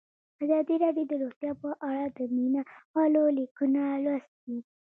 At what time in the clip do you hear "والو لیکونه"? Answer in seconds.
2.93-3.81